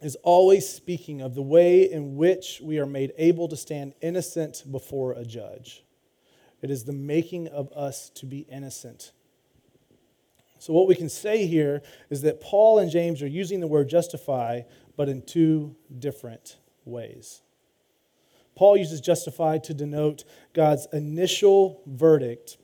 [0.00, 4.64] is always speaking of the way in which we are made able to stand innocent
[4.70, 5.83] before a judge.
[6.62, 9.12] It is the making of us to be innocent.
[10.58, 13.88] So, what we can say here is that Paul and James are using the word
[13.88, 14.62] justify,
[14.96, 17.42] but in two different ways.
[18.54, 22.56] Paul uses justify to denote God's initial verdict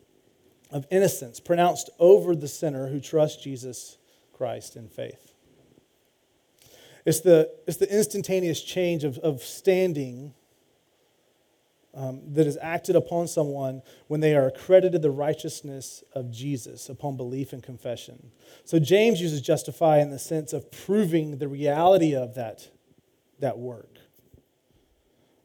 [0.71, 3.99] of innocence pronounced over the sinner who trusts Jesus
[4.33, 5.35] Christ in faith.
[7.05, 10.35] It's the, it's the instantaneous change of, of standing
[11.95, 17.17] um, that is acted upon someone when they are accredited the righteousness of Jesus upon
[17.17, 18.31] belief and confession.
[18.65, 22.69] So James uses justify in the sense of proving the reality of that,
[23.41, 23.99] that work.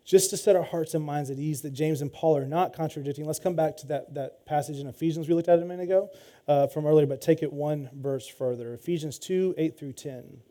[0.04, 2.74] Just to set our hearts and minds at ease that James and Paul are not
[2.74, 5.84] contradicting, let's come back to that, that passage in Ephesians we looked at a minute
[5.84, 6.12] ago
[6.48, 8.76] uh, from earlier, but take it one verse further.
[8.76, 10.42] Ephesians 2 8 through 10.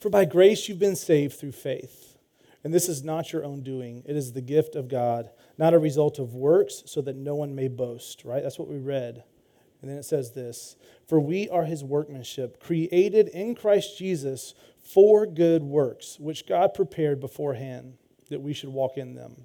[0.00, 2.13] For by grace you've been saved through faith.
[2.64, 5.78] And this is not your own doing, it is the gift of God, not a
[5.78, 8.42] result of works, so that no one may boast, right?
[8.42, 9.22] That's what we read.
[9.82, 15.26] And then it says this For we are his workmanship, created in Christ Jesus for
[15.26, 17.98] good works, which God prepared beforehand
[18.30, 19.44] that we should walk in them.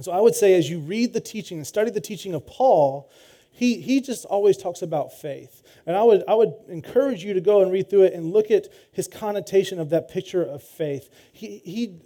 [0.00, 3.10] So I would say, as you read the teaching and study the teaching of Paul,
[3.52, 5.62] he, he just always talks about faith.
[5.84, 8.50] And I would, I would encourage you to go and read through it and look
[8.50, 11.10] at his connotation of that picture of faith.
[11.32, 12.00] He, he,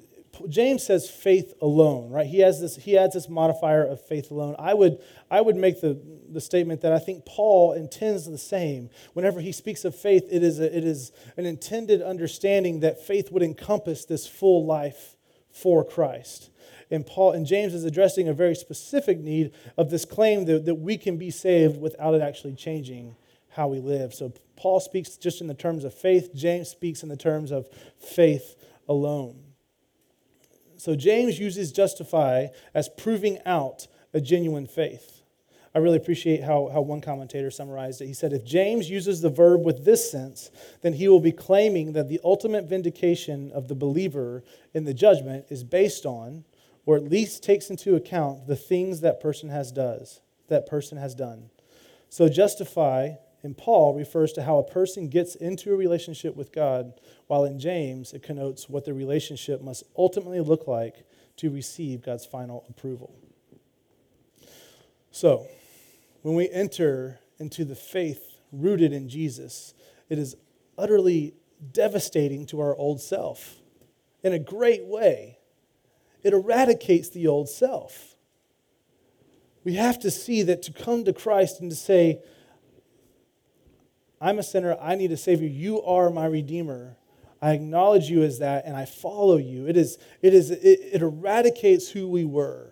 [0.49, 2.27] James says faith alone, right?
[2.27, 4.57] He, has this, he adds this modifier of faith alone.
[4.59, 4.99] I would,
[5.31, 8.91] I would make the, the statement that I think Paul intends the same.
[9.13, 13.31] Whenever he speaks of faith, it is, a, it is an intended understanding that faith
[13.31, 15.17] would encompass this full life
[15.51, 16.51] for Christ
[16.91, 20.77] and Paul and James is addressing a very specific need of this claim that, that
[20.77, 23.17] we can be saved without it actually changing
[23.51, 24.15] how we live.
[24.15, 27.69] So Paul speaks just in the terms of faith, James speaks in the terms of
[27.99, 28.57] faith
[28.89, 29.41] alone.
[30.85, 35.23] So James uses justify as proving out a genuine faith.
[35.75, 38.07] I really appreciate how, how one commentator summarized it.
[38.07, 40.51] He said, If James uses the verb with this sense,
[40.83, 44.45] then he will be claiming that the ultimate vindication of the believer
[44.75, 46.45] in the judgment is based on
[46.85, 51.15] or at least takes into account the things that person has does that person has
[51.15, 51.49] done
[52.11, 53.09] so justify
[53.43, 56.93] in paul refers to how a person gets into a relationship with god
[57.27, 61.05] while in james it connotes what the relationship must ultimately look like
[61.37, 63.15] to receive god's final approval
[65.11, 65.47] so
[66.23, 69.75] when we enter into the faith rooted in jesus
[70.09, 70.37] it is
[70.77, 71.35] utterly
[71.73, 73.57] devastating to our old self
[74.23, 75.39] in a great way
[76.25, 78.17] it eradicates the old self.
[79.63, 82.21] We have to see that to come to Christ and to say,
[84.21, 86.97] I'm a sinner, I need a Savior, you are my Redeemer.
[87.45, 89.67] I acknowledge you as that and I follow you.
[89.67, 92.71] It, is, it, is, it, it eradicates who we were.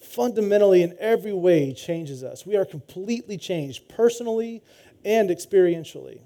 [0.00, 2.46] Fundamentally, in every way, changes us.
[2.46, 4.62] We are completely changed personally
[5.04, 6.20] and experientially.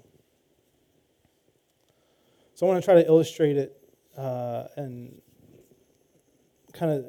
[2.53, 3.75] So I want to try to illustrate it
[4.15, 5.19] uh, and
[6.71, 7.05] kind of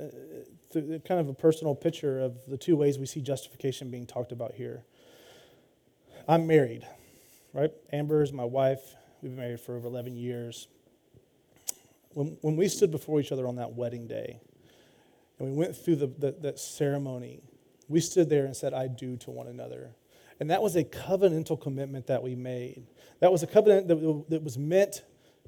[0.74, 4.32] uh, kind of a personal picture of the two ways we see justification being talked
[4.32, 4.84] about here.
[6.26, 6.86] I'm married,
[7.52, 7.72] right?
[7.92, 8.94] Amber is my wife.
[9.22, 10.68] We've been married for over 11 years.
[12.14, 14.40] When, when we stood before each other on that wedding day,
[15.38, 17.42] and we went through the, the, that ceremony,
[17.88, 19.90] we stood there and said, I do to one another.
[20.38, 22.86] And that was a covenantal commitment that we made.
[23.20, 25.02] That was a covenant that, that was meant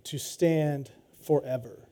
[0.04, 0.90] to stand
[1.24, 1.88] forever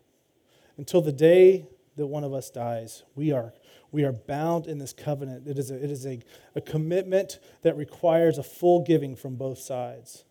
[0.77, 1.67] until the day
[1.97, 3.53] that one of us dies, we are,
[3.93, 5.47] We are bound in this covenant.
[5.47, 6.21] It is, a, it is a,
[6.55, 10.25] a commitment that requires a full giving from both sides.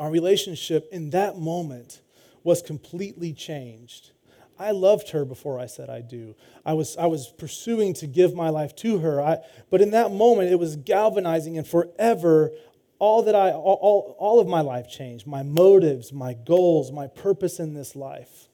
[0.00, 2.00] Our relationship in that moment
[2.42, 4.12] was completely changed.
[4.58, 6.34] I loved her before I said I do.
[6.64, 9.20] I was, I was pursuing to give my life to her.
[9.20, 9.38] I,
[9.70, 12.50] but in that moment, it was galvanizing, and forever,
[12.98, 17.06] all that I, all, all, all of my life changed my motives, my goals, my
[17.06, 18.48] purpose in this life.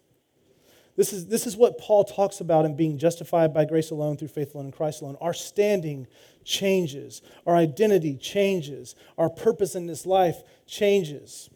[0.97, 4.29] This is, this is what Paul talks about in being justified by grace alone through
[4.29, 5.19] faith alone in Christ alone.
[5.21, 6.07] Our standing
[6.43, 11.51] changes, our identity changes, our purpose in this life changes.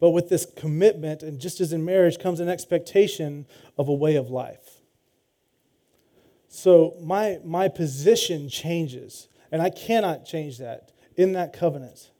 [0.00, 3.46] But with this commitment, and just as in marriage, comes an expectation
[3.78, 4.80] of a way of life.
[6.48, 12.10] So my, my position changes, and I cannot change that in that covenant.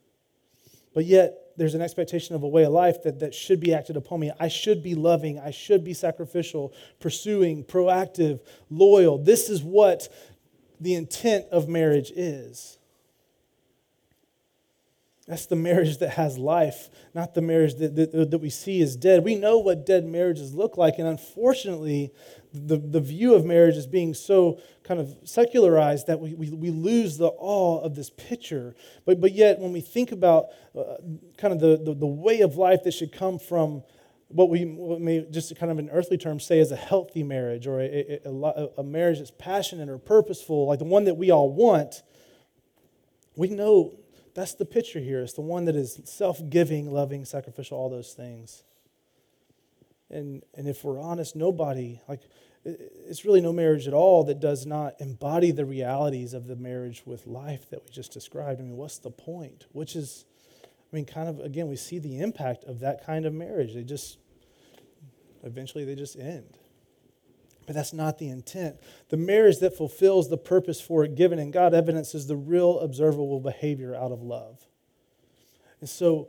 [0.93, 3.97] But yet, there's an expectation of a way of life that, that should be acted
[3.97, 4.31] upon me.
[4.39, 5.39] I should be loving.
[5.39, 8.39] I should be sacrificial, pursuing, proactive,
[8.69, 9.17] loyal.
[9.17, 10.07] This is what
[10.79, 12.77] the intent of marriage is.
[15.27, 18.95] That's the marriage that has life, not the marriage that, that, that we see as
[18.95, 19.23] dead.
[19.23, 22.11] We know what dead marriages look like, and unfortunately,
[22.53, 26.69] the, the view of marriage is being so kind of secularized that we, we, we
[26.71, 28.75] lose the awe of this picture.
[29.05, 30.47] But, but yet, when we think about
[30.77, 30.95] uh,
[31.37, 33.83] kind of the, the, the, way of life that should come from
[34.27, 37.79] what we may just kind of in earthly terms say is a healthy marriage or
[37.79, 42.01] a, a, a marriage that's passionate or purposeful, like the one that we all want,
[43.35, 43.93] we know
[44.33, 45.21] that's the picture here.
[45.21, 48.63] It's the one that is self giving, loving, sacrificial, all those things.
[50.09, 52.21] And, and if we're honest, nobody, like,
[52.63, 57.03] it's really no marriage at all that does not embody the realities of the marriage
[57.05, 58.59] with life that we just described.
[58.59, 59.65] I mean, what's the point?
[59.71, 60.25] Which is,
[60.63, 63.73] I mean, kind of, again, we see the impact of that kind of marriage.
[63.73, 64.17] They just,
[65.43, 66.57] eventually, they just end.
[67.71, 68.81] But that's not the intent.
[69.07, 73.39] The marriage that fulfills the purpose for it given in God evidences the real observable
[73.39, 74.67] behavior out of love.
[75.79, 76.27] And so,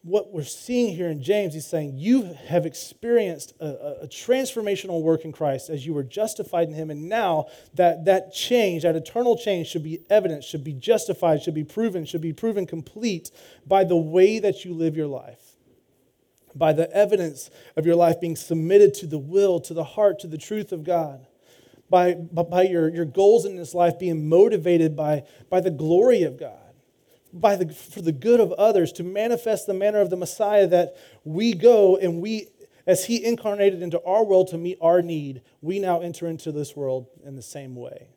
[0.00, 5.26] what we're seeing here in James, he's saying, You have experienced a, a, transformational work
[5.26, 6.90] in Christ as you were justified in him.
[6.90, 11.52] And now that, that change, that eternal change, should be evident, should be justified, should
[11.52, 13.30] be proven, should be proven complete
[13.66, 15.49] by the way that you live your life
[16.54, 20.26] by the evidence of your life being submitted to the will, to the heart, to
[20.26, 21.26] the truth of God,
[21.88, 26.38] by, by your, your goals in this life being motivated by, by the glory of
[26.38, 26.56] God,
[27.32, 30.96] by the, for the good of others, to manifest the manner of the Messiah that
[31.24, 32.48] we go and we,
[32.86, 36.76] as He incarnated into our world to meet our need, we now enter into this
[36.76, 38.08] world in the same way.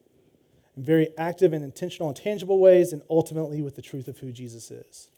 [0.78, 4.32] In very active and intentional and tangible ways, and ultimately with the truth of who
[4.32, 5.10] Jesus is.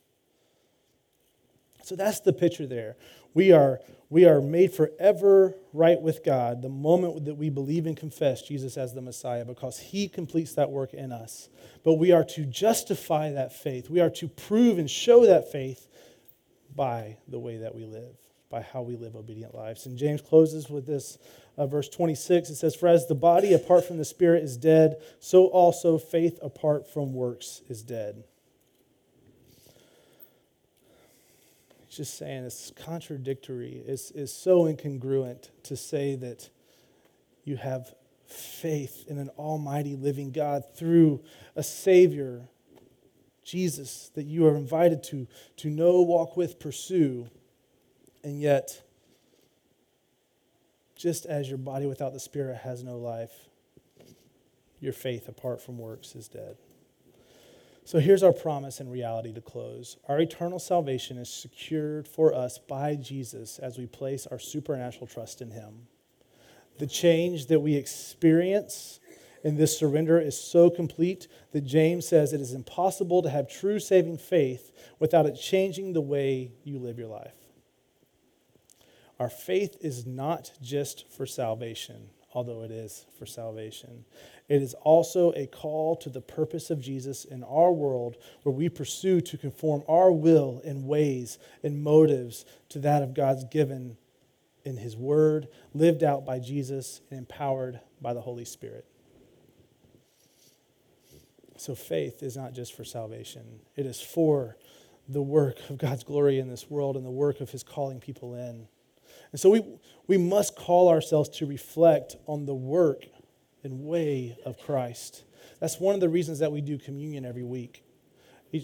[1.85, 2.95] So that's the picture there.
[3.35, 3.79] We are,
[4.09, 8.75] we are made forever right with God the moment that we believe and confess Jesus
[8.75, 11.47] as the Messiah because he completes that work in us.
[11.83, 13.87] But we are to justify that faith.
[13.87, 15.87] We are to prove and show that faith
[16.75, 18.17] by the way that we live,
[18.49, 19.85] by how we live obedient lives.
[19.85, 21.19] And James closes with this
[21.55, 22.49] uh, verse 26.
[22.49, 26.39] It says, For as the body apart from the spirit is dead, so also faith
[26.41, 28.23] apart from works is dead.
[31.95, 36.49] Just saying it's contradictory, it's, it's so incongruent to say that
[37.43, 37.93] you have
[38.27, 41.23] faith in an almighty living God through
[41.55, 42.49] a Savior,
[43.43, 45.27] Jesus, that you are invited to,
[45.57, 47.29] to know, walk with, pursue,
[48.23, 48.81] and yet,
[50.95, 53.31] just as your body without the Spirit has no life,
[54.79, 56.57] your faith apart from works is dead.
[57.85, 59.97] So here's our promise and reality to close.
[60.07, 65.39] Our eternal salvation is secured for us by Jesus as we place our supernatural trust
[65.39, 65.85] in Him.
[66.79, 68.99] The change that we experience
[69.43, 73.79] in this surrender is so complete that James says it is impossible to have true
[73.79, 77.35] saving faith without it changing the way you live your life.
[79.19, 84.03] Our faith is not just for salvation, although it is for salvation.
[84.49, 88.67] It is also a call to the purpose of Jesus in our world where we
[88.67, 93.95] pursue to conform our will and ways and motives to that of God's given
[94.65, 98.85] in His Word, lived out by Jesus, and empowered by the Holy Spirit.
[101.55, 104.57] So faith is not just for salvation, it is for
[105.07, 108.33] the work of God's glory in this world and the work of His calling people
[108.33, 108.67] in.
[109.31, 109.63] And so we,
[110.07, 113.05] we must call ourselves to reflect on the work
[113.63, 115.23] and way of Christ.
[115.59, 117.83] That's one of the reasons that we do communion every week.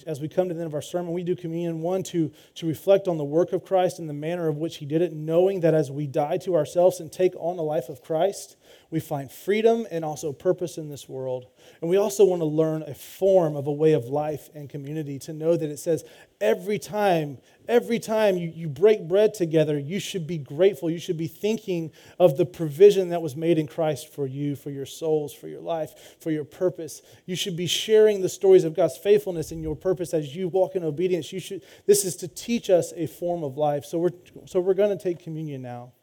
[0.05, 2.68] as we come to the end of our sermon, we do communion, one, to, to
[2.68, 5.62] reflect on the work of Christ and the manner of which he did it, knowing
[5.62, 8.57] that as we die to ourselves and take on the life of Christ,
[8.89, 11.47] we find freedom and also purpose in this world.
[11.82, 15.18] And we also want to learn a form of a way of life and community
[15.20, 16.03] to know that it says
[16.39, 17.39] every time,
[17.72, 20.89] every time you, you break bread together, you should be grateful.
[20.89, 24.69] You should be thinking of the provision that was made in Christ for you, for
[24.69, 27.01] your souls, for your life, for your purpose.
[27.26, 30.76] You should be sharing the stories of God's faithfulness and your purpose as you walk
[30.76, 31.32] in obedience.
[31.32, 33.86] You should, this is to teach us a form of life.
[33.86, 34.11] So we're,
[34.45, 35.93] so we're going to take communion now.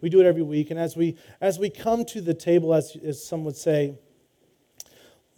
[0.00, 0.70] We do it every week.
[0.70, 3.96] And as we, as we come to the table, as, as some would say,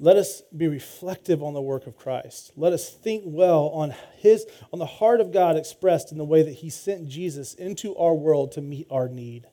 [0.01, 2.53] let us be reflective on the work of Christ.
[2.57, 6.43] Let us think well on his on the heart of God expressed in the way
[6.43, 9.49] that he sent Jesus into our world to meet our need.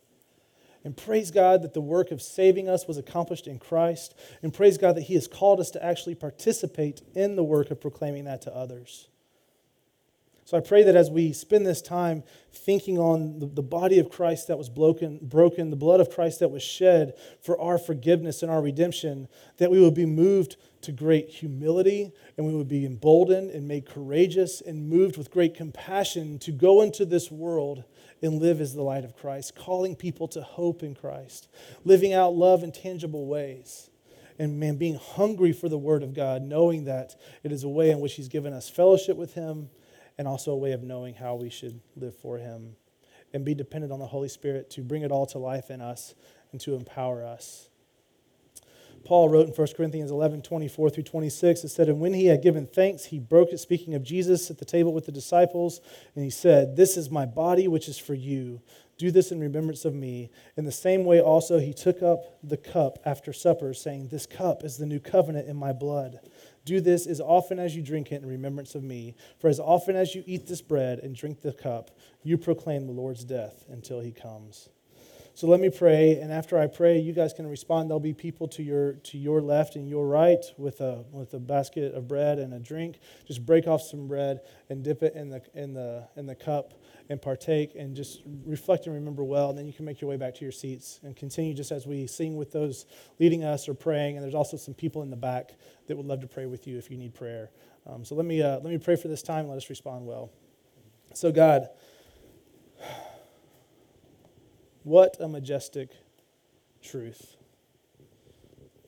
[0.83, 4.13] And praise God that the work of saving us was accomplished in Christ.
[4.43, 7.81] And praise God that he has called us to actually participate in the work of
[7.81, 9.07] proclaiming that to others.
[10.45, 12.23] So I pray that as we spend this time
[12.53, 16.39] thinking on the, the, body of Christ that was broken, broken, the blood of Christ
[16.39, 19.27] that was shed for our forgiveness and our redemption,
[19.57, 23.87] that we would be moved to great humility and we would be emboldened and made
[23.87, 27.83] courageous and moved with great compassion to go into this world
[28.21, 31.47] and live as the light of Christ, calling people to hope in Christ,
[31.83, 33.89] living out love in tangible ways.
[34.37, 37.89] And man, being hungry for the Word of God, knowing that it is a way
[37.89, 39.69] in which He's given us fellowship with Him
[40.17, 42.75] and also a way of knowing how we should live for Him
[43.33, 46.13] and be dependent on the Holy Spirit to bring it all to life in us
[46.51, 47.69] and to empower us.
[49.05, 52.41] Paul wrote in 1 Corinthians 11, 24 through 26, it said, And when he had
[52.41, 55.79] given thanks, he broke it, speaking of Jesus at the table with the disciples,
[56.15, 58.61] and he said, This is my body, which is for you.
[58.97, 60.31] Do this in remembrance of me.
[60.57, 64.63] In the same way, also, he took up the cup after supper, saying, This cup
[64.63, 66.19] is the new covenant in my blood.
[66.65, 69.15] Do this as often as you drink it in remembrance of me.
[69.39, 71.91] For as often as you eat this bread and drink the cup,
[72.23, 74.69] you proclaim the Lord's death until he comes.
[75.35, 77.89] So let me pray, and after I pray, you guys can respond.
[77.89, 81.39] There'll be people to your to your left and your right with a with a
[81.39, 82.99] basket of bread and a drink.
[83.27, 86.73] Just break off some bread and dip it in the in the in the cup
[87.09, 89.49] and partake and just reflect and remember well.
[89.49, 91.85] And then you can make your way back to your seats and continue just as
[91.85, 92.85] we sing with those
[93.19, 94.15] leading us or praying.
[94.15, 95.51] And there's also some people in the back
[95.87, 97.51] that would love to pray with you if you need prayer.
[97.85, 99.49] Um, so let me, uh, let me pray for this time.
[99.49, 100.31] Let us respond well.
[101.13, 101.67] So, God,
[104.85, 105.89] what a majestic
[106.81, 107.35] truth.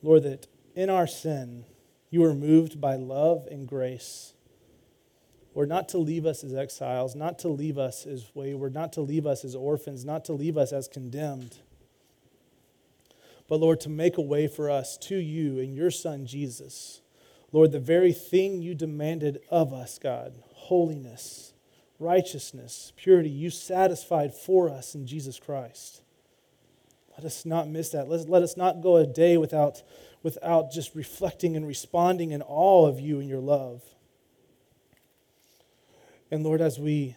[0.02, 1.64] Lord, that in our sin,
[2.08, 4.32] you are moved by love and grace
[5.54, 9.00] or not to leave us as exiles, not to leave us as wayward, not to
[9.00, 11.58] leave us as orphans, not to leave us as condemned.
[13.48, 17.00] But Lord, to make a way for us to you and your Son Jesus.
[17.50, 21.47] Lord, the very thing you demanded of us, God, holiness,
[21.98, 26.02] righteousness, purity, you satisfied for us in Jesus Christ.
[27.16, 28.08] Let us not miss that.
[28.08, 29.82] Let, let us not go a day without,
[30.22, 33.82] without just reflecting and responding in awe of you and your love.
[36.30, 37.16] And Lord, as we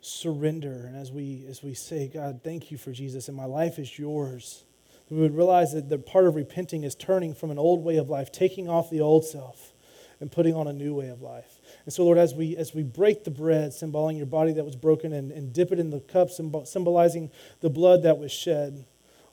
[0.00, 3.78] surrender and as we as we say, God, thank you for Jesus, and my life
[3.78, 4.64] is yours,
[5.10, 8.08] we would realize that the part of repenting is turning from an old way of
[8.08, 9.72] life, taking off the old self,
[10.20, 11.55] and putting on a new way of life.
[11.86, 14.76] And so, Lord, as we as we break the bread, symbolizing your body that was
[14.76, 17.30] broken, and, and dip it in the cup, symbolizing
[17.60, 18.84] the blood that was shed,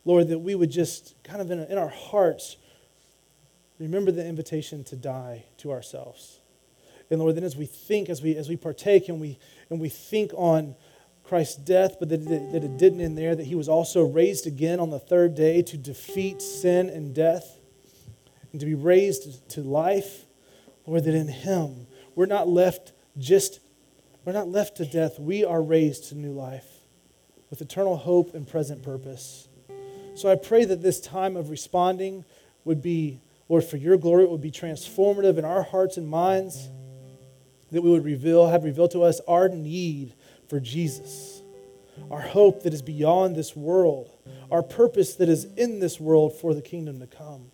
[0.05, 2.57] Lord, that we would just kind of in, in our hearts
[3.79, 6.39] remember the invitation to die to ourselves.
[7.09, 9.37] And Lord, then as we think, as we, as we partake and we,
[9.69, 10.75] and we think on
[11.23, 14.47] Christ's death, but that it, that it didn't end there, that he was also raised
[14.47, 17.59] again on the third day to defeat sin and death
[18.51, 20.25] and to be raised to life,
[20.85, 23.59] Lord, that in him we're not left just,
[24.25, 25.19] we're not left to death.
[25.19, 26.67] We are raised to new life
[27.49, 29.47] with eternal hope and present purpose.
[30.15, 32.25] So I pray that this time of responding
[32.65, 36.69] would be, Lord, for your glory, it would be transformative in our hearts and minds
[37.71, 40.13] that we would reveal, have revealed to us our need
[40.47, 41.41] for Jesus,
[42.11, 44.11] our hope that is beyond this world,
[44.51, 47.51] our purpose that is in this world for the kingdom to come.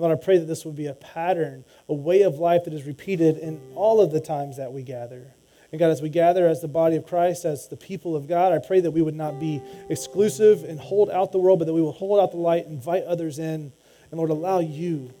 [0.00, 2.84] Lord, I pray that this would be a pattern, a way of life that is
[2.84, 5.34] repeated in all of the times that we gather.
[5.72, 8.52] And God, as we gather as the body of Christ, as the people of God,
[8.52, 11.74] I pray that we would not be exclusive and hold out the world, but that
[11.74, 13.72] we will hold out the light, invite others in,
[14.10, 15.12] and Lord, allow you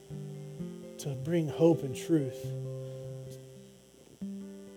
[0.98, 2.44] to bring hope and truth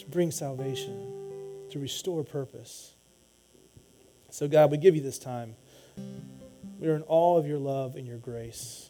[0.03, 2.93] to bring salvation, to restore purpose.
[4.29, 5.55] So, God, we give you this time.
[6.79, 8.89] We are in awe of your love and your grace.